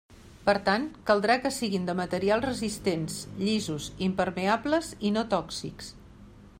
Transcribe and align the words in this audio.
Per 0.45 0.53
tant, 0.67 0.85
caldrà 1.09 1.35
que 1.43 1.51
siguin 1.57 1.85
de 1.89 1.95
materials 1.99 2.47
resistents, 2.49 3.19
llisos, 3.43 3.91
impermeables 4.09 4.93
i 5.11 5.17
no 5.19 5.27
tòxics. 5.37 5.97